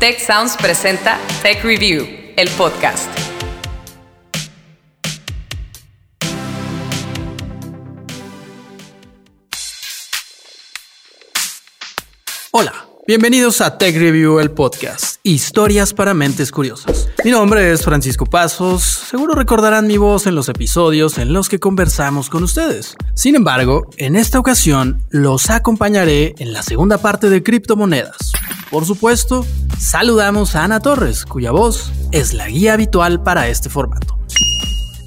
[0.00, 3.06] Tech Sounds presenta Tech Review, el podcast.
[12.50, 15.09] Hola, bienvenidos a Tech Review, el podcast.
[15.22, 17.08] Historias para mentes curiosas.
[17.24, 18.82] Mi nombre es Francisco Pasos.
[18.82, 22.94] Seguro recordarán mi voz en los episodios en los que conversamos con ustedes.
[23.14, 28.32] Sin embargo, en esta ocasión los acompañaré en la segunda parte de criptomonedas.
[28.70, 29.44] Por supuesto,
[29.78, 34.19] saludamos a Ana Torres, cuya voz es la guía habitual para este formato.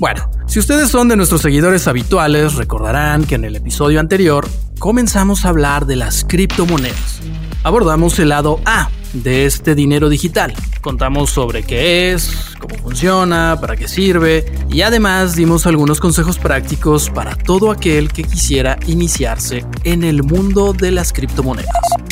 [0.04, 4.46] Bueno, si ustedes son de nuestros seguidores habituales, recordarán que en el episodio anterior
[4.78, 7.22] comenzamos a hablar de las criptomonedas.
[7.64, 10.54] Abordamos el lado A de este dinero digital.
[10.82, 17.10] Contamos sobre qué es, cómo funciona, para qué sirve y además dimos algunos consejos prácticos
[17.10, 21.72] para todo aquel que quisiera iniciarse en el mundo de las criptomonedas.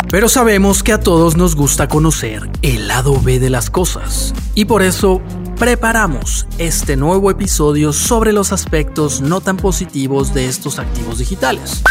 [0.10, 4.64] Pero sabemos que a todos nos gusta conocer el lado B de las cosas y
[4.64, 5.22] por eso
[5.62, 11.84] preparamos este nuevo episodio sobre los aspectos no tan positivos de estos activos digitales.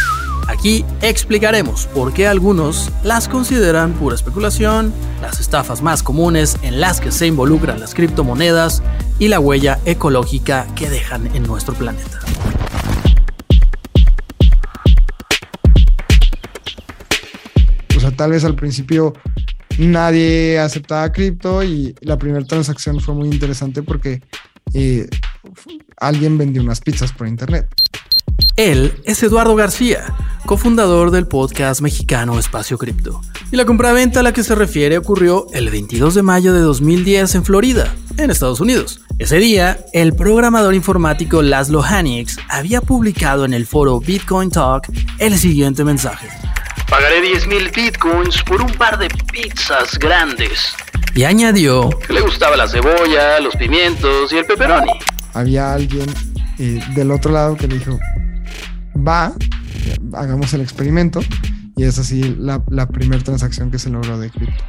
[0.48, 7.00] Aquí explicaremos por qué algunos las consideran pura especulación, las estafas más comunes en las
[7.00, 8.82] que se involucran las criptomonedas
[9.20, 12.18] y la huella ecológica que dejan en nuestro planeta.
[17.96, 19.12] O sea, tal vez al principio
[19.78, 24.22] nadie aceptaba cripto y la primera transacción fue muy interesante porque
[24.74, 25.08] eh,
[25.98, 27.68] alguien vendió unas pizzas por internet.
[28.56, 33.20] Él es Eduardo García, cofundador del podcast mexicano Espacio Cripto.
[33.50, 37.34] Y la compraventa a la que se refiere ocurrió el 22 de mayo de 2010
[37.36, 39.00] en Florida, en Estados Unidos.
[39.18, 45.38] Ese día, el programador informático Laszlo Hanix había publicado en el foro Bitcoin Talk el
[45.38, 46.28] siguiente mensaje.
[46.90, 50.74] Pagaré 10.000 bitcoins por un par de pizzas grandes.
[51.14, 54.90] Y añadió que le gustaba la cebolla, los pimientos y el pepperoni.
[55.32, 56.06] Había alguien
[56.58, 57.96] eh, del otro lado que le dijo,
[58.96, 59.32] va,
[60.14, 61.20] hagamos el experimento.
[61.76, 64.64] Y es así la, la primera transacción que se logró de cripto.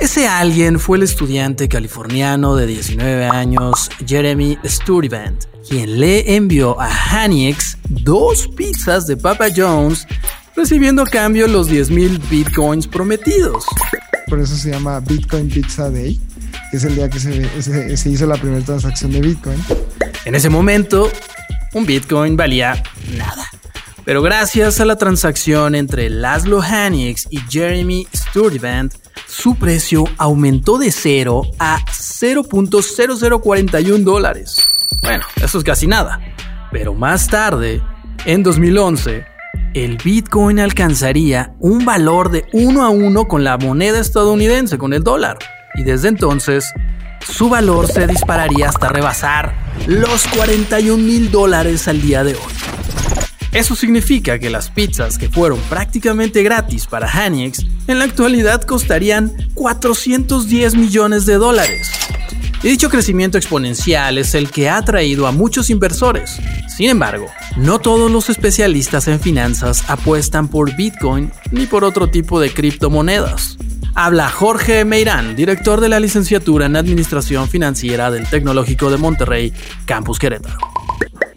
[0.00, 6.90] Ese alguien fue el estudiante californiano de 19 años, Jeremy Sturtevant, quien le envió a
[7.10, 10.06] Hanix dos pizzas de Papa John's,
[10.54, 13.64] recibiendo a cambio los 10.000 bitcoins prometidos.
[14.28, 16.20] Por eso se llama Bitcoin Pizza Day,
[16.70, 19.58] que es el día que se, se, se hizo la primera transacción de Bitcoin.
[20.26, 21.10] En ese momento,
[21.72, 22.82] un bitcoin valía
[23.16, 23.48] nada.
[24.04, 28.94] Pero gracias a la transacción entre Laszlo Hanix y Jeremy Sturtevant,
[29.36, 34.64] su precio aumentó de 0 a 0.0041 dólares.
[35.02, 36.18] Bueno, eso es casi nada.
[36.72, 37.82] Pero más tarde,
[38.24, 39.26] en 2011,
[39.74, 45.04] el Bitcoin alcanzaría un valor de 1 a 1 con la moneda estadounidense, con el
[45.04, 45.36] dólar.
[45.74, 46.72] Y desde entonces,
[47.20, 49.54] su valor se dispararía hasta rebasar
[49.86, 52.40] los 41 mil dólares al día de hoy.
[53.56, 59.32] Eso significa que las pizzas que fueron prácticamente gratis para Hanix en la actualidad costarían
[59.54, 61.90] 410 millones de dólares.
[62.62, 66.38] Y dicho crecimiento exponencial es el que ha atraído a muchos inversores.
[66.68, 72.38] Sin embargo, no todos los especialistas en finanzas apuestan por Bitcoin ni por otro tipo
[72.38, 73.56] de criptomonedas.
[73.94, 79.54] Habla Jorge Meirán, director de la licenciatura en Administración Financiera del Tecnológico de Monterrey,
[79.86, 80.58] Campus Querétaro.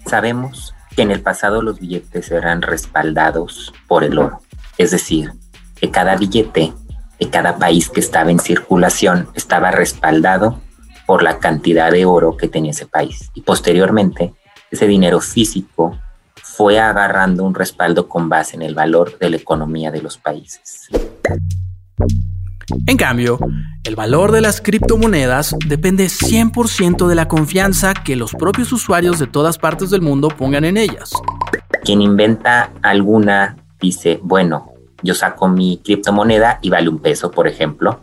[0.06, 4.42] Sabemos que en el pasado los billetes eran respaldados por el oro,
[4.78, 5.32] es decir,
[5.76, 6.74] que cada billete
[7.20, 10.60] de cada país que estaba en circulación estaba respaldado
[11.06, 13.32] por la cantidad de oro que tenía ese país.
[13.34, 14.34] Y posteriormente,
[14.72, 16.00] ese dinero físico
[16.36, 20.88] fue agarrando un respaldo con base en el valor de la economía de los países.
[22.88, 23.40] En cambio,
[23.84, 29.28] el valor de las criptomonedas depende 100% de la confianza que los propios usuarios de
[29.28, 31.12] todas partes del mundo pongan en ellas.
[31.84, 38.02] Quien inventa alguna dice, bueno, yo saco mi criptomoneda y vale un peso, por ejemplo,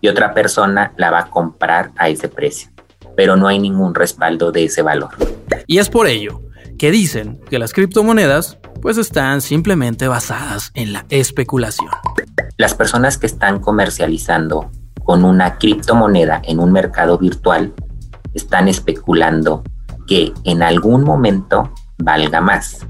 [0.00, 2.70] y otra persona la va a comprar a ese precio,
[3.16, 5.10] pero no hay ningún respaldo de ese valor.
[5.66, 6.42] Y es por ello
[6.78, 11.90] que dicen que las criptomonedas pues están simplemente basadas en la especulación.
[12.56, 14.70] Las personas que están comercializando
[15.04, 17.74] con una criptomoneda en un mercado virtual
[18.32, 19.62] están especulando
[20.06, 22.86] que en algún momento valga más.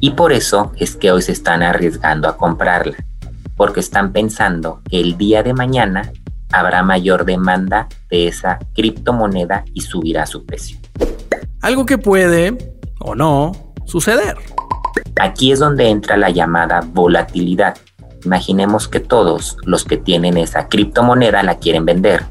[0.00, 2.96] Y por eso es que hoy se están arriesgando a comprarla,
[3.56, 6.12] porque están pensando que el día de mañana
[6.52, 10.78] habrá mayor demanda de esa criptomoneda y subirá su precio.
[11.62, 13.52] Algo que puede, o no,
[13.86, 14.36] suceder.
[15.20, 17.76] Aquí es donde entra la llamada volatilidad,
[18.24, 22.24] Imaginemos que todos los que tienen esa criptomoneda la quieren vender.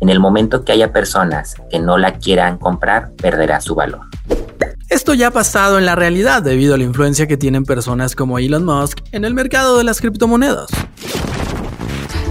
[0.00, 4.02] En el momento que haya personas que no la quieran comprar, perderá su valor.
[4.90, 8.38] Esto ya ha pasado en la realidad debido a la influencia que tienen personas como
[8.38, 10.68] Elon Musk en el mercado de las criptomonedas.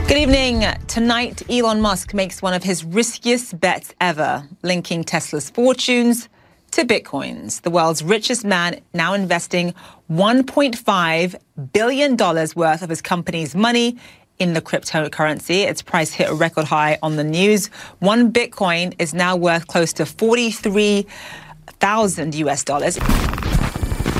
[0.07, 0.61] Good evening.
[0.93, 6.29] Tonight, Elon Musk makes one of his riskiest bets ever, linking Tesla's fortunes
[6.71, 7.61] to Bitcoins.
[7.61, 9.73] The world's richest man now investing
[10.11, 11.35] $1.5
[11.73, 13.97] billion worth of his company's money
[14.39, 15.67] in the cryptocurrency.
[15.67, 17.67] Its price hit a record high on the news.
[17.99, 22.99] One Bitcoin is now worth close to 43,000 US dollars.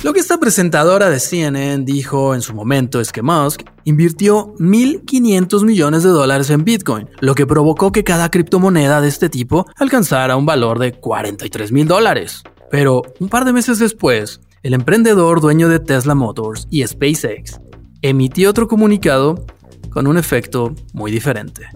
[0.03, 5.65] Lo que esta presentadora de CNN dijo en su momento es que Musk invirtió 1.500
[5.65, 10.35] millones de dólares en Bitcoin, lo que provocó que cada criptomoneda de este tipo alcanzara
[10.35, 12.43] un valor de 43 mil dólares.
[12.69, 17.59] Pero un par de meses después, el emprendedor dueño de Tesla Motors y SpaceX
[18.03, 19.45] emitió otro comunicado
[19.89, 21.67] con un efecto muy diferente.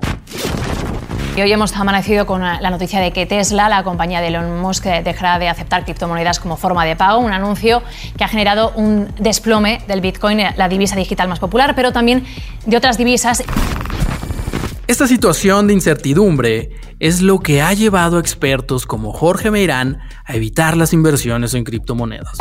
[1.41, 4.85] Y hoy hemos amanecido con la noticia de que Tesla, la compañía de Elon Musk,
[4.85, 7.81] dejará de aceptar criptomonedas como forma de pago, un anuncio
[8.15, 12.25] que ha generado un desplome del Bitcoin, la divisa digital más popular, pero también
[12.67, 13.43] de otras divisas.
[14.85, 20.35] Esta situación de incertidumbre es lo que ha llevado a expertos como Jorge Meirán a
[20.35, 22.37] evitar las inversiones en criptomonedas.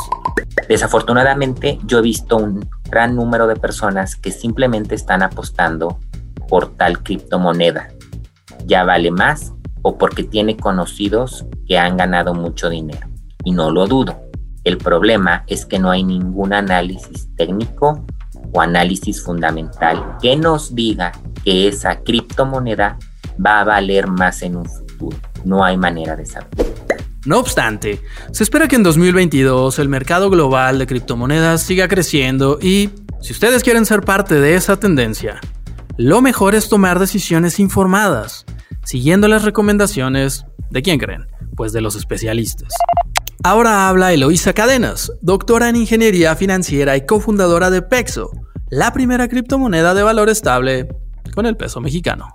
[0.68, 5.98] Desafortunadamente, yo he visto un gran número de personas que simplemente están apostando
[6.50, 7.88] por tal criptomoneda
[8.66, 9.52] ya vale más
[9.82, 13.08] o porque tiene conocidos que han ganado mucho dinero.
[13.44, 14.20] Y no lo dudo.
[14.64, 18.04] El problema es que no hay ningún análisis técnico
[18.52, 21.12] o análisis fundamental que nos diga
[21.44, 22.98] que esa criptomoneda
[23.44, 25.16] va a valer más en un futuro.
[25.44, 26.48] No hay manera de saber.
[27.24, 28.00] No obstante,
[28.32, 32.90] se espera que en 2022 el mercado global de criptomonedas siga creciendo y,
[33.20, 35.38] si ustedes quieren ser parte de esa tendencia,
[36.00, 38.46] lo mejor es tomar decisiones informadas,
[38.84, 41.26] siguiendo las recomendaciones de quién creen,
[41.56, 42.72] pues de los especialistas.
[43.42, 48.30] Ahora habla Eloisa Cadenas, doctora en ingeniería financiera y cofundadora de Pexo,
[48.70, 50.88] la primera criptomoneda de valor estable
[51.34, 52.30] con el peso mexicano.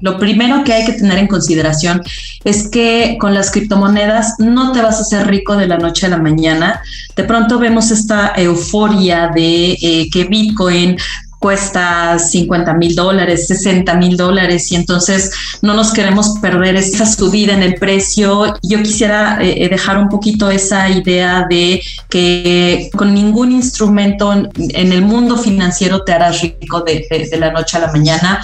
[0.00, 2.00] Lo primero que hay que tener en consideración
[2.44, 6.10] es que con las criptomonedas no te vas a hacer rico de la noche a
[6.10, 6.80] la mañana.
[7.16, 10.96] De pronto vemos esta euforia de eh, que Bitcoin
[11.44, 15.30] cuesta 50 mil dólares, 60 mil dólares y entonces
[15.60, 18.54] no nos queremos perder esa subida en el precio.
[18.62, 25.02] Yo quisiera eh, dejar un poquito esa idea de que con ningún instrumento en el
[25.02, 28.42] mundo financiero te harás rico de, de la noche a la mañana.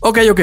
[0.00, 0.40] Ok, ok.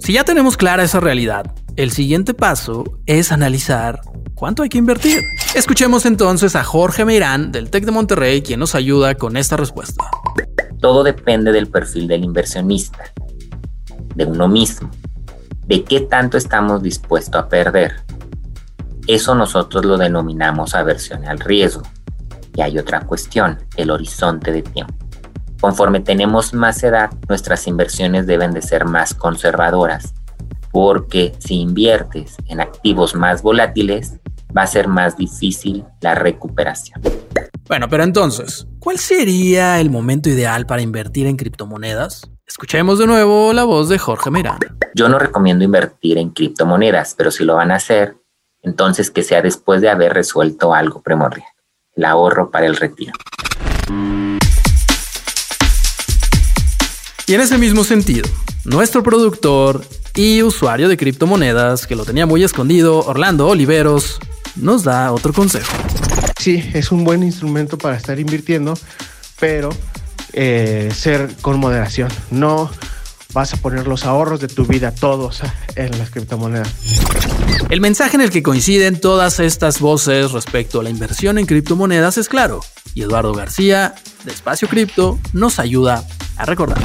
[0.00, 4.00] Si ya tenemos clara esa realidad, el siguiente paso es analizar
[4.34, 5.22] cuánto hay que invertir.
[5.54, 10.10] Escuchemos entonces a Jorge Meirán del TEC de Monterrey, quien nos ayuda con esta respuesta.
[10.80, 13.04] Todo depende del perfil del inversionista,
[14.14, 14.90] de uno mismo,
[15.66, 17.96] de qué tanto estamos dispuestos a perder.
[19.06, 21.82] Eso nosotros lo denominamos aversión al riesgo.
[22.56, 24.94] Y hay otra cuestión, el horizonte de tiempo.
[25.60, 30.14] Conforme tenemos más edad, nuestras inversiones deben de ser más conservadoras,
[30.72, 34.18] porque si inviertes en activos más volátiles,
[34.56, 37.02] va a ser más difícil la recuperación.
[37.70, 42.28] Bueno, pero entonces, ¿cuál sería el momento ideal para invertir en criptomonedas?
[42.44, 44.58] Escuchemos de nuevo la voz de Jorge Mirán.
[44.92, 48.16] Yo no recomiendo invertir en criptomonedas, pero si lo van a hacer,
[48.64, 51.46] entonces que sea después de haber resuelto algo primordial,
[51.94, 53.12] el ahorro para el retiro.
[57.28, 58.28] Y en ese mismo sentido,
[58.64, 59.84] nuestro productor
[60.16, 64.18] y usuario de criptomonedas, que lo tenía muy escondido, Orlando Oliveros,
[64.56, 65.70] nos da otro consejo
[66.40, 68.76] sí, es un buen instrumento para estar invirtiendo,
[69.38, 69.70] pero
[70.32, 72.08] eh, ser con moderación.
[72.30, 72.70] No
[73.32, 75.42] vas a poner los ahorros de tu vida todos
[75.76, 76.72] en las criptomonedas.
[77.68, 82.18] El mensaje en el que coinciden todas estas voces respecto a la inversión en criptomonedas
[82.18, 82.60] es claro,
[82.94, 83.94] y Eduardo García,
[84.24, 86.04] de Espacio Cripto, nos ayuda
[86.36, 86.80] a recordar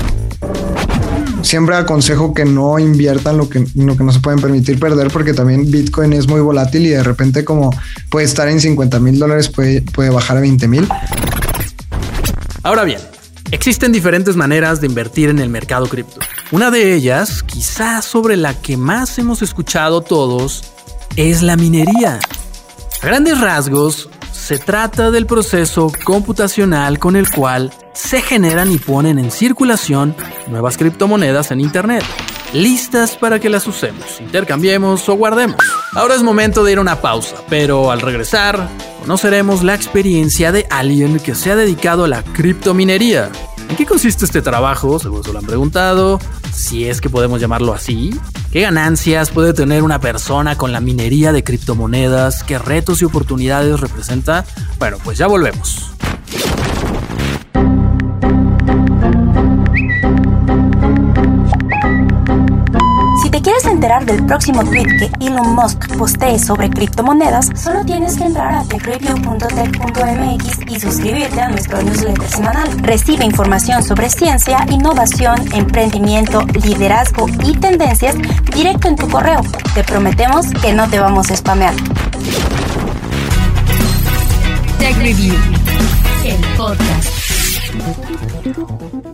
[1.45, 5.33] siempre aconsejo que no inviertan lo que, lo que no se pueden permitir perder porque
[5.33, 7.69] también Bitcoin es muy volátil y de repente como
[8.09, 10.87] puede estar en 50 mil dólares puede, puede bajar a 20 mil.
[12.63, 12.99] Ahora bien,
[13.51, 16.19] existen diferentes maneras de invertir en el mercado cripto.
[16.51, 20.63] Una de ellas, quizás sobre la que más hemos escuchado todos,
[21.15, 22.19] es la minería.
[23.01, 24.09] A grandes rasgos,
[24.45, 30.77] se trata del proceso computacional con el cual se generan y ponen en circulación nuevas
[30.77, 32.03] criptomonedas en Internet,
[32.53, 35.57] listas para que las usemos, intercambiemos o guardemos.
[35.93, 38.69] Ahora es momento de ir a una pausa, pero al regresar
[39.01, 43.31] conoceremos la experiencia de alguien que se ha dedicado a la criptominería
[43.69, 44.99] ¿En qué consiste este trabajo?
[44.99, 46.19] Seguro se lo han preguntado.
[46.53, 48.17] Si es que podemos llamarlo así.
[48.51, 52.43] ¿Qué ganancias puede tener una persona con la minería de criptomonedas?
[52.43, 54.45] ¿Qué retos y oportunidades representa?
[54.79, 55.94] Bueno, pues ya volvemos.
[63.85, 70.59] Del próximo tweet que Elon Musk postee sobre criptomonedas, solo tienes que entrar a techreview.tech.mx
[70.67, 72.67] y suscribirte a nuestro newsletter semanal.
[72.81, 78.15] Recibe información sobre ciencia, innovación, emprendimiento, liderazgo y tendencias
[78.55, 79.41] directo en tu correo.
[79.75, 81.75] Te prometemos que no te vamos a spamear.
[84.79, 85.35] Tech Review,
[86.25, 88.04] el podcast.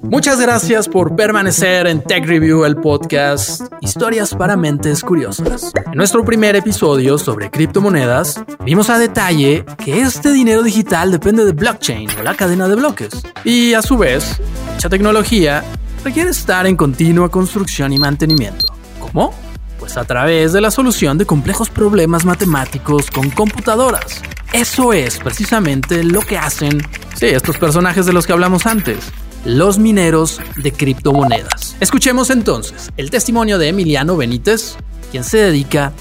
[0.03, 5.71] Muchas gracias por permanecer en Tech Review, el podcast Historias para Mentes Curiosas.
[5.85, 11.53] En nuestro primer episodio sobre criptomonedas, vimos a detalle que este dinero digital depende de
[11.53, 13.23] blockchain o la cadena de bloques.
[13.45, 14.41] Y a su vez,
[14.73, 15.63] dicha tecnología
[16.03, 18.67] requiere estar en continua construcción y mantenimiento.
[18.99, 19.33] ¿Cómo?
[19.79, 24.21] Pues a través de la solución de complejos problemas matemáticos con computadoras.
[24.53, 26.81] Eso es precisamente lo que hacen,
[27.15, 29.11] sí, estos personajes de los que hablamos antes
[29.45, 31.75] los mineros de criptomonedas.
[31.79, 34.75] Escuchemos entonces el testimonio de Emiliano Benítez,
[35.09, 35.93] quien se dedica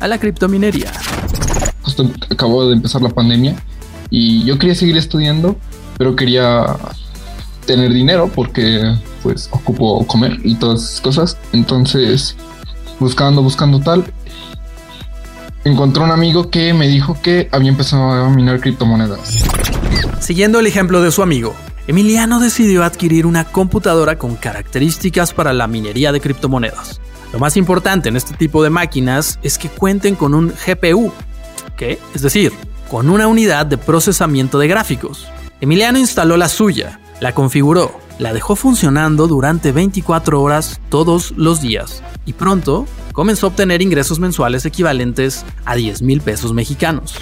[0.00, 0.92] a la criptominería.
[1.82, 3.56] Justo acabó de empezar la pandemia
[4.08, 5.56] y yo quería seguir estudiando,
[5.98, 6.76] pero quería
[7.66, 11.38] tener dinero porque pues ocupo comer y todas esas cosas.
[11.52, 12.36] Entonces,
[12.98, 14.04] buscando, buscando tal,
[15.66, 19.44] encontré un amigo que me dijo que había empezado a minar criptomonedas.
[20.20, 21.54] Siguiendo el ejemplo de su amigo,
[21.88, 27.00] Emiliano decidió adquirir una computadora con características para la minería de criptomonedas.
[27.32, 31.12] Lo más importante en este tipo de máquinas es que cuenten con un GPU,
[31.76, 31.98] ¿qué?
[32.14, 32.52] es decir,
[32.88, 35.26] con una unidad de procesamiento de gráficos.
[35.60, 42.04] Emiliano instaló la suya, la configuró, la dejó funcionando durante 24 horas todos los días
[42.24, 47.14] y pronto comenzó a obtener ingresos mensuales equivalentes a 10 mil pesos mexicanos.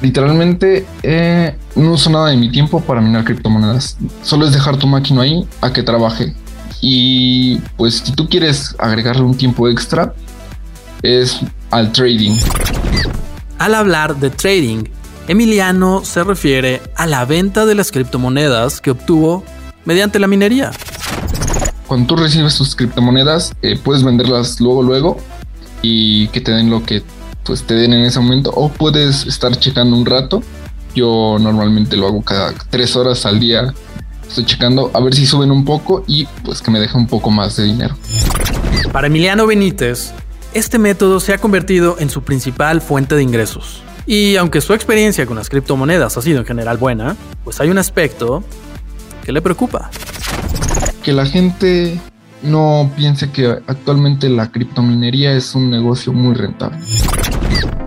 [0.00, 3.98] Literalmente eh, no uso nada de mi tiempo para minar criptomonedas.
[4.22, 6.34] Solo es dejar tu máquina ahí a que trabaje.
[6.80, 10.14] Y pues si tú quieres agregarle un tiempo extra,
[11.02, 11.40] es
[11.72, 12.38] al trading.
[13.58, 14.84] Al hablar de trading,
[15.26, 19.42] Emiliano se refiere a la venta de las criptomonedas que obtuvo
[19.84, 20.70] mediante la minería.
[21.86, 25.16] Cuando tú recibes tus criptomonedas, eh, puedes venderlas luego, luego
[25.82, 27.02] y que te den lo que
[27.44, 30.42] pues te den en ese momento o puedes estar checando un rato.
[30.94, 33.72] Yo normalmente lo hago cada tres horas al día.
[34.28, 37.30] Estoy checando a ver si suben un poco y pues que me deje un poco
[37.30, 37.96] más de dinero.
[38.92, 40.12] Para Emiliano Benítez,
[40.54, 43.82] este método se ha convertido en su principal fuente de ingresos.
[44.06, 47.78] Y aunque su experiencia con las criptomonedas ha sido en general buena, pues hay un
[47.78, 48.42] aspecto
[49.24, 49.90] que le preocupa.
[51.06, 52.00] Que la gente
[52.42, 56.78] no piense que actualmente la criptominería es un negocio muy rentable.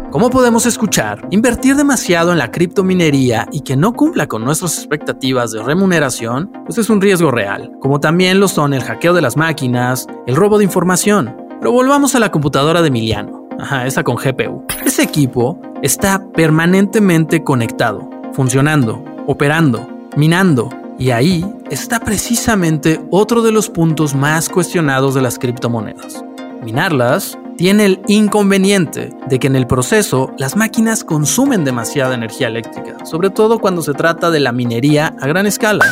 [0.10, 5.52] Como podemos escuchar, invertir demasiado en la criptominería y que no cumpla con nuestras expectativas
[5.52, 9.36] de remuneración, pues es un riesgo real, como también lo son el hackeo de las
[9.36, 11.36] máquinas, el robo de información.
[11.60, 14.64] Pero volvamos a la computadora de Emiliano, ajá, esa con GPU.
[14.86, 23.70] Ese equipo está permanentemente conectado, funcionando, operando, minando, y ahí está precisamente otro de los
[23.70, 26.24] puntos más cuestionados de las criptomonedas.
[26.62, 33.06] Minarlas tiene el inconveniente de que en el proceso las máquinas consumen demasiada energía eléctrica,
[33.06, 35.86] sobre todo cuando se trata de la minería a gran escala.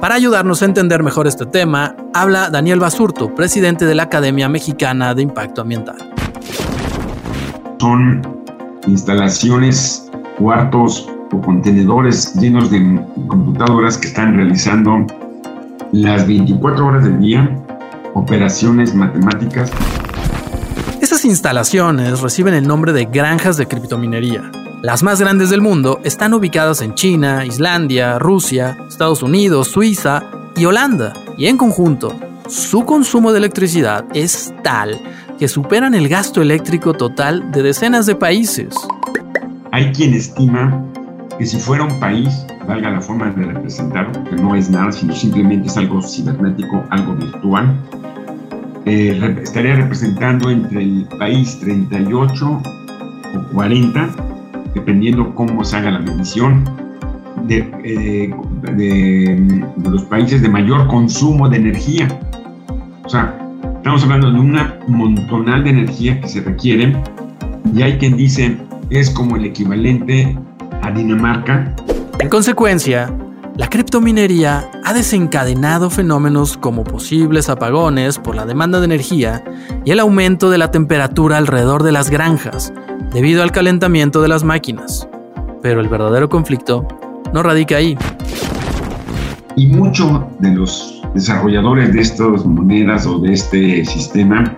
[0.00, 5.14] Para ayudarnos a entender mejor este tema, habla Daniel Basurto, presidente de la Academia Mexicana
[5.14, 5.96] de Impacto Ambiental.
[7.80, 8.22] Son
[8.86, 15.06] instalaciones, cuartos o contenedores llenos de computadoras que están realizando
[15.92, 17.64] las 24 horas del día
[18.14, 19.70] operaciones matemáticas
[21.04, 24.50] estas instalaciones reciben el nombre de granjas de criptominería.
[24.82, 30.22] Las más grandes del mundo están ubicadas en China, Islandia, Rusia, Estados Unidos, Suiza
[30.56, 31.12] y Holanda.
[31.36, 34.98] Y en conjunto, su consumo de electricidad es tal
[35.38, 38.74] que superan el gasto eléctrico total de decenas de países.
[39.72, 40.84] Hay quien estima
[41.38, 45.14] que si fuera un país, valga la forma de representarlo, que no es nada, sino
[45.14, 47.76] simplemente es algo cibernético, algo virtual,
[48.86, 54.10] eh, estaría representando entre el país 38 o 40,
[54.74, 56.64] dependiendo cómo se haga la medición,
[57.46, 58.34] de, eh,
[58.76, 62.08] de, los países de mayor consumo de energía.
[63.04, 63.34] O sea,
[63.76, 66.96] estamos hablando de una montonal de energía que se requiere
[67.74, 68.56] y hay quien dice
[68.90, 70.36] es como el equivalente
[70.84, 71.74] a Dinamarca.
[72.20, 73.12] En consecuencia,
[73.56, 79.44] La criptominería ha desencadenado fenómenos como posibles apagones por la demanda de energía
[79.84, 82.72] y el aumento de la temperatura alrededor de las granjas,
[83.12, 85.08] debido al calentamiento de las máquinas.
[85.62, 86.88] Pero el verdadero conflicto
[87.32, 87.96] no radica ahí.
[89.54, 90.10] Y muchos
[90.40, 94.52] de los desarrolladores de estas monedas o de este sistema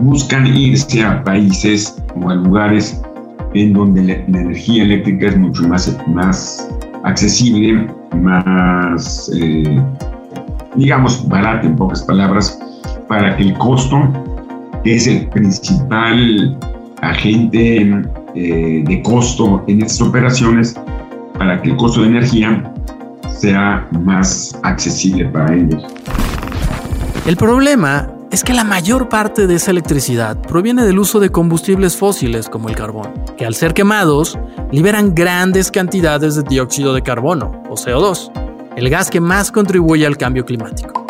[0.00, 3.00] buscan irse a países o a lugares
[3.54, 6.68] en donde la, energía eléctrica es mucho más, más
[7.04, 7.86] accesible,
[8.20, 9.80] más, eh,
[10.76, 12.58] digamos, barata en pocas palabras,
[13.08, 14.00] para que el costo,
[14.82, 16.58] que es el principal
[17.02, 18.02] agente
[18.34, 20.74] eh, de costo en estas operaciones,
[21.38, 22.72] para que el costo de energía
[23.28, 25.84] sea más accesible para ellos.
[27.26, 31.96] El problema es que la mayor parte de esa electricidad proviene del uso de combustibles
[31.96, 34.36] fósiles como el carbón, que al ser quemados
[34.72, 38.32] liberan grandes cantidades de dióxido de carbono, o CO2,
[38.74, 41.06] el gas que más contribuye al cambio climático.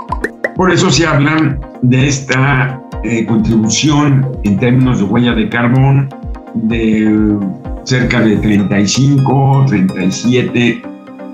[0.55, 6.11] Por eso se habla de esta eh, contribución en términos de huella de carbón
[6.53, 7.39] de
[7.85, 10.83] cerca de 35, 37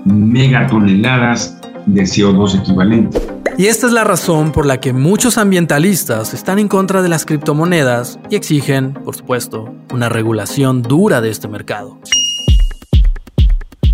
[0.05, 3.40] megatoneladas de CO2 equivalente.
[3.57, 7.25] Y esta es la razón por la que muchos ambientalistas están en contra de las
[7.25, 11.99] criptomonedas y exigen, por supuesto, una regulación dura de este mercado.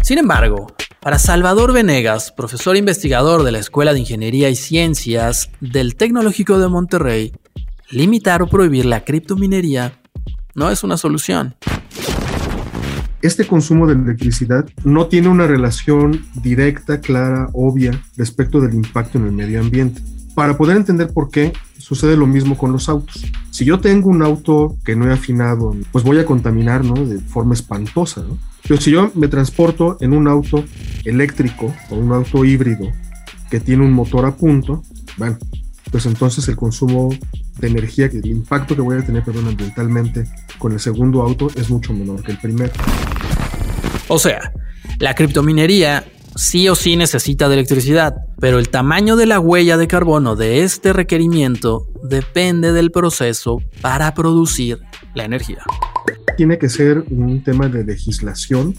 [0.01, 0.67] Sin embargo,
[1.01, 6.67] para Salvador Venegas, profesor investigador de la Escuela de Ingeniería y Ciencias del Tecnológico de
[6.69, 7.33] Monterrey,
[7.89, 9.99] limitar o prohibir la criptominería
[10.55, 11.55] no es una solución
[13.21, 19.25] este consumo de electricidad no tiene una relación directa, clara, obvia respecto del impacto en
[19.25, 20.01] el medio ambiente.
[20.35, 23.25] Para poder entender por qué, sucede lo mismo con los autos.
[23.49, 26.93] Si yo tengo un auto que no he afinado, pues voy a contaminar ¿no?
[26.93, 28.21] de forma espantosa.
[28.21, 28.37] ¿no?
[28.67, 30.63] Pero si yo me transporto en un auto
[31.05, 32.91] eléctrico o un auto híbrido
[33.49, 34.83] que tiene un motor a punto,
[35.17, 35.37] bueno,
[35.97, 37.09] pues entonces el consumo
[37.57, 40.25] de energía, el impacto que voy a tener perdón, ambientalmente
[40.59, 42.71] con el segundo auto es mucho menor que el primero.
[44.07, 44.53] O sea,
[44.99, 46.05] la criptominería
[46.37, 50.63] sí o sí necesita de electricidad, pero el tamaño de la huella de carbono de
[50.63, 54.79] este requerimiento depende del proceso para producir
[55.13, 55.63] la energía.
[56.37, 58.75] Tiene que ser un tema de legislación,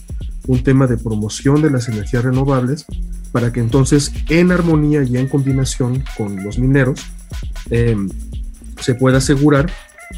[0.47, 2.85] un tema de promoción de las energías renovables,
[3.31, 7.01] para que entonces en armonía y en combinación con los mineros
[7.69, 7.95] eh,
[8.79, 9.69] se pueda asegurar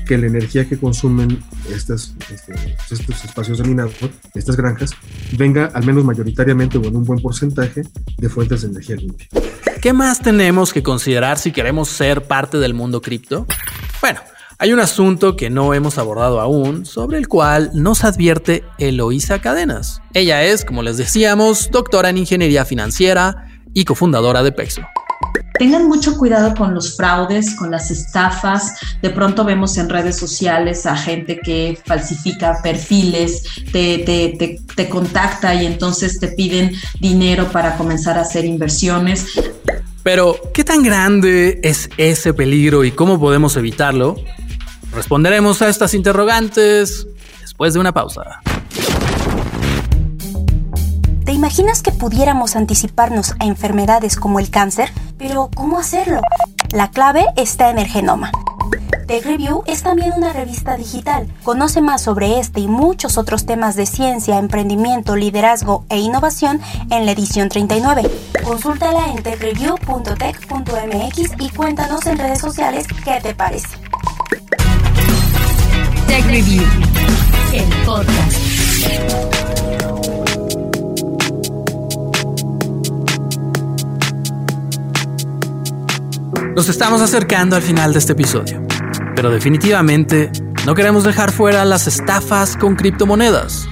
[0.05, 2.53] que la energía que consumen estas, este,
[2.89, 3.91] estos espacios de minado,
[4.33, 4.91] estas granjas,
[5.37, 7.83] venga al menos mayoritariamente o en un buen porcentaje
[8.17, 9.27] de fuentes de energía limpia.
[9.81, 13.45] ¿Qué más tenemos que considerar si queremos ser parte del mundo cripto?
[13.99, 14.21] Bueno,
[14.59, 20.01] hay un asunto que no hemos abordado aún, sobre el cual nos advierte Eloísa Cadenas.
[20.13, 24.81] Ella es, como les decíamos, doctora en ingeniería financiera y cofundadora de Pexo
[25.61, 28.73] tengan mucho cuidado con los fraudes, con las estafas.
[28.99, 33.99] De pronto vemos en redes sociales a gente que falsifica perfiles, te,
[34.75, 39.39] te, contacta y entonces te piden dinero para comenzar a hacer inversiones.
[40.01, 44.15] Pero, ¿qué tan grande es ese peligro y cómo podemos evitarlo?
[44.95, 47.05] Responderemos a estas interrogantes
[47.39, 48.41] después de una pausa.
[51.23, 54.91] ¿Te imaginas que pudiéramos anticiparnos a enfermedades como el cáncer?
[55.21, 56.19] Pero ¿cómo hacerlo?
[56.71, 58.31] La clave está en el genoma.
[59.05, 61.31] Tech Review es también una revista digital.
[61.43, 67.05] Conoce más sobre este y muchos otros temas de ciencia, emprendimiento, liderazgo e innovación en
[67.05, 68.09] la edición 39.
[68.43, 73.77] Consúltala en techreview.tech.mx y cuéntanos en redes sociales qué te parece.
[76.07, 76.63] Tech Review,
[77.53, 78.37] el podcast.
[86.55, 88.61] Nos estamos acercando al final de este episodio,
[89.15, 90.29] pero definitivamente
[90.65, 93.69] no queremos dejar fuera las estafas con criptomonedas.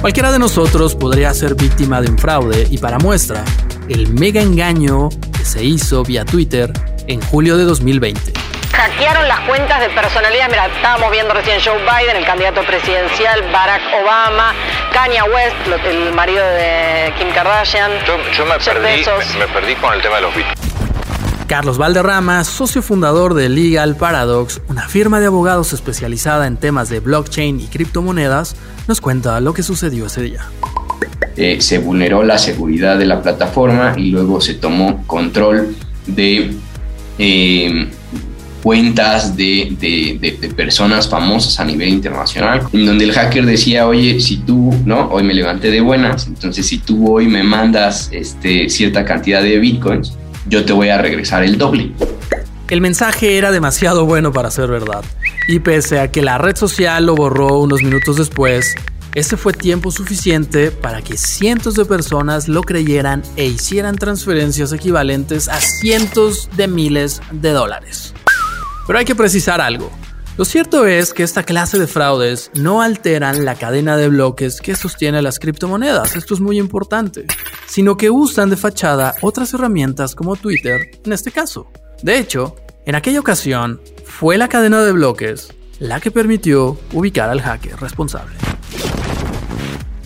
[0.00, 3.44] Cualquiera de nosotros podría ser víctima de un fraude y para muestra,
[3.88, 6.72] el mega engaño que se hizo vía Twitter
[7.08, 8.34] en julio de 2020.
[8.72, 10.48] Hackearon las cuentas de personalidad.
[10.48, 14.54] Mira, estábamos viendo recién Joe Biden, el candidato presidencial, Barack Obama,
[14.92, 17.90] Kanye West, el marido de Kim Kardashian.
[18.06, 19.04] Yo, me, perdí,
[19.38, 20.59] me, perdí con el tema de los bitcoins.
[21.50, 27.00] Carlos Valderrama, socio fundador de Legal Paradox, una firma de abogados especializada en temas de
[27.00, 28.54] blockchain y criptomonedas,
[28.86, 30.46] nos cuenta lo que sucedió ese día.
[31.36, 35.74] Eh, se vulneró la seguridad de la plataforma y luego se tomó control
[36.06, 36.52] de,
[37.18, 37.88] eh,
[38.62, 44.36] cuentas de, de, personas famosas a nivel internacional, en donde el hacker decía, oye, si
[44.36, 45.08] tú, ¿no?
[45.08, 49.58] Hoy me levanté de buenas, entonces si tú hoy me mandas este, cierta cantidad de
[49.58, 50.16] bitcoins,
[50.50, 51.92] yo te voy a regresar el doble.
[52.68, 55.04] El mensaje era demasiado bueno para ser verdad.
[55.48, 58.74] Y pese a que la red social lo borró unos minutos después,
[59.14, 65.48] ese fue tiempo suficiente para que cientos de personas lo creyeran e hicieran transferencias equivalentes
[65.48, 68.12] a cientos de miles de dólares.
[68.86, 69.90] Pero hay que precisar algo.
[70.40, 74.74] Lo cierto es que esta clase de fraudes no alteran la cadena de bloques que
[74.74, 77.26] sostiene las criptomonedas, esto es muy importante,
[77.66, 81.70] sino que usan de fachada otras herramientas como Twitter en este caso.
[82.02, 87.42] De hecho, en aquella ocasión, fue la cadena de bloques la que permitió ubicar al
[87.42, 88.34] hacker responsable.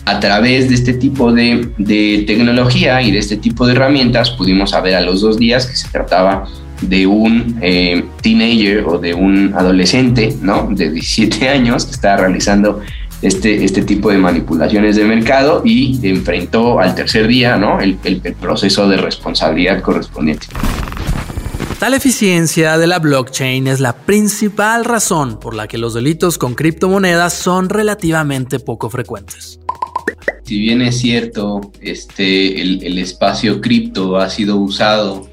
[0.03, 4.95] A través de este tipo de, tecnología y de este tipo de herramientas pudimos saber
[4.95, 6.45] a los dos días que se trataba
[6.81, 10.67] de un eh, teenager o de un adolescente ¿no?
[10.71, 12.81] de 17 años que estaba realizando
[13.21, 17.79] este, este tipo de manipulaciones de mercado y enfrentó al tercer día ¿no?
[17.79, 17.97] el
[18.39, 20.47] proceso de responsabilidad correspondiente.
[21.79, 26.55] Tal eficiencia de la blockchain es la principal razón por la que los delitos con
[26.55, 29.59] criptomonedas son relativamente poco frecuentes.
[30.43, 35.27] Si bien es cierto, este, el, espacio cripto ha sido usado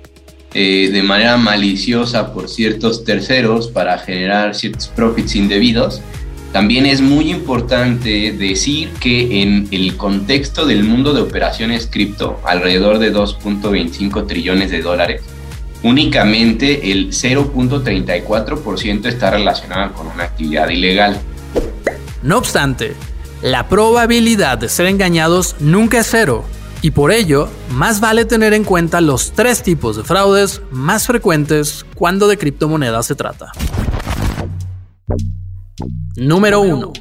[0.54, 6.02] eh, de manera maliciosa por ciertos terceros para generar ciertos profits indebidos,
[6.52, 12.98] también es muy importante decir que en el contexto del mundo de operaciones cripto, alrededor
[12.98, 15.22] de 2.25 trillones de dólares,
[15.82, 21.18] únicamente el 0.34% está relacionado con una actividad ilegal.
[22.22, 22.92] No obstante,
[23.40, 26.44] la probabilidad de ser engañados nunca es cero,
[26.82, 31.86] y por ello, más vale tener en cuenta los tres tipos de fraudes más frecuentes
[31.94, 33.52] cuando de criptomonedas se trata.
[36.16, 36.92] Número 1.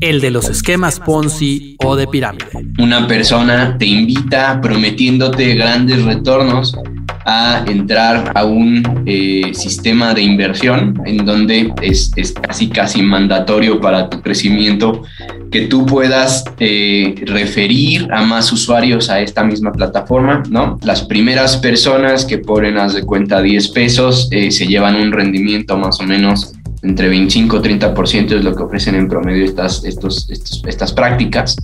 [0.00, 2.46] El de los esquemas Ponzi o de pirámide.
[2.78, 6.76] Una persona te invita prometiéndote grandes retornos
[7.24, 12.10] a entrar a un eh, sistema de inversión en donde es,
[12.40, 15.02] casi casi mandatorio para tu crecimiento
[15.50, 20.78] que tú puedas eh, referir a más usuarios a esta misma plataforma, ¿no?
[20.82, 25.76] Las primeras personas que ponen, haz de cuenta, 10 pesos, eh, se llevan un rendimiento
[25.76, 30.28] más o menos entre 25 y 30% es lo que ofrecen en promedio estas, estos,
[30.30, 31.56] estas prácticas.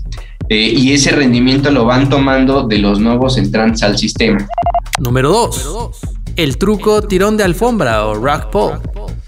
[0.48, 4.48] y ese rendimiento lo van tomando de los nuevos entrantes al sistema.
[5.00, 5.98] Número 2.
[6.36, 8.72] El truco tirón de alfombra o rug pull.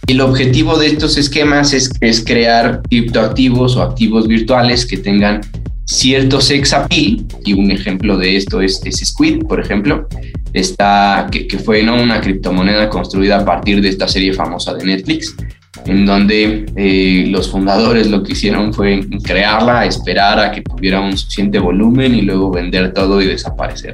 [0.07, 5.41] El objetivo de estos esquemas es, crear criptoactivos o activos virtuales que tengan
[5.87, 10.07] cierto sex appeal, y un ejemplo de esto es, Squid, por ejemplo,
[10.53, 11.95] está, que, fue ¿no?
[11.95, 15.35] una criptomoneda construida a partir de esta serie famosa de Netflix,
[15.87, 21.17] en donde eh, los fundadores lo que hicieron fue crearla, esperar a que tuviera un
[21.17, 23.93] suficiente volumen y luego vender todo y desaparecer.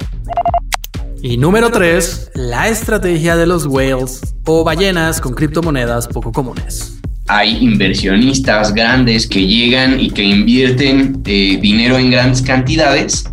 [1.21, 6.97] Y número 3, la estrategia de los whales o ballenas con criptomonedas poco comunes.
[7.27, 13.25] Hay inversionistas grandes que llegan y que invierten eh, dinero en grandes cantidades.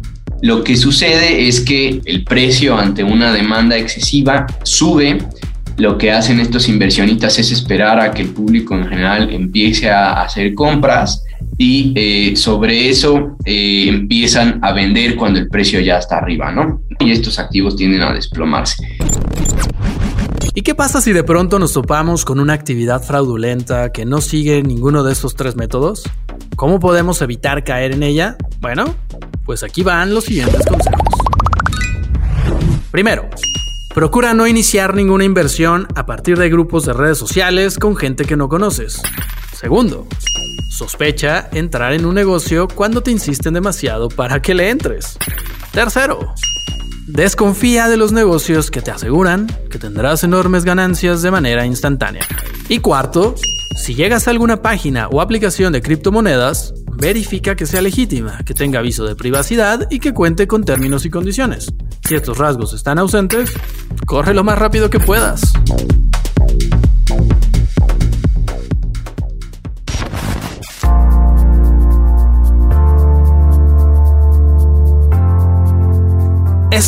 [0.42, 5.18] Lo que sucede es que el precio ante una demanda excesiva sube.
[5.76, 10.22] Lo que hacen estos inversionistas es esperar a que el público en general empiece a
[10.22, 11.22] hacer compras
[11.58, 16.82] y eh, sobre eso eh, empiezan a vender cuando el precio ya está arriba, ¿no?
[16.98, 18.86] Y estos activos tienden a desplomarse.
[20.54, 24.62] ¿Y qué pasa si de pronto nos topamos con una actividad fraudulenta que no sigue
[24.62, 26.04] ninguno de estos tres métodos?
[26.56, 28.36] ¿Cómo podemos evitar caer en ella?
[28.60, 28.94] Bueno,
[29.44, 31.02] pues aquí van los siguientes consejos.
[32.90, 33.28] Primero,
[33.94, 38.36] procura no iniciar ninguna inversión a partir de grupos de redes sociales con gente que
[38.36, 39.02] no conoces.
[39.58, 40.06] Segundo,
[40.76, 45.16] Sospecha entrar en un negocio cuando te insisten demasiado para que le entres.
[45.72, 46.34] Tercero,
[47.06, 52.26] desconfía de los negocios que te aseguran que tendrás enormes ganancias de manera instantánea.
[52.68, 53.34] Y cuarto,
[53.74, 58.80] si llegas a alguna página o aplicación de criptomonedas, verifica que sea legítima, que tenga
[58.80, 61.72] aviso de privacidad y que cuente con términos y condiciones.
[62.06, 63.50] Si estos rasgos están ausentes,
[64.04, 65.54] corre lo más rápido que puedas.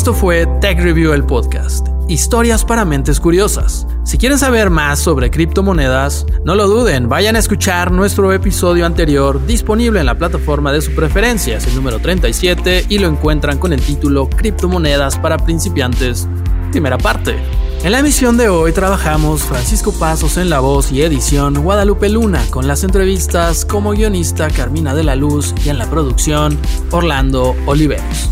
[0.09, 1.87] Esto fue Tech Review el podcast.
[2.07, 3.85] Historias para mentes curiosas.
[4.03, 9.45] Si quieren saber más sobre criptomonedas, no lo duden, vayan a escuchar nuestro episodio anterior
[9.45, 13.71] disponible en la plataforma de su preferencia, es el número 37 y lo encuentran con
[13.71, 16.27] el título Criptomonedas para principiantes,
[16.71, 17.35] primera parte.
[17.83, 22.43] En la emisión de hoy trabajamos Francisco Pasos en la voz y edición, Guadalupe Luna
[22.49, 26.57] con las entrevistas como guionista Carmina de la Luz y en la producción
[26.89, 28.28] Orlando Oliveros.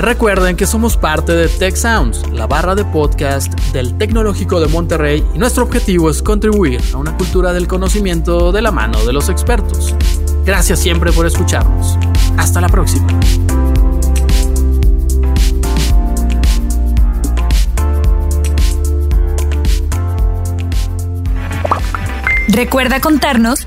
[0.00, 5.22] Recuerden que somos parte de Tech Sounds, la barra de podcast del Tecnológico de Monterrey
[5.34, 9.28] y nuestro objetivo es contribuir a una cultura del conocimiento de la mano de los
[9.28, 9.94] expertos.
[10.46, 11.98] Gracias siempre por escucharnos.
[12.38, 13.08] Hasta la próxima.
[22.48, 23.66] Recuerda contarnos